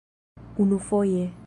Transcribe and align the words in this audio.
unufoje 0.57 1.31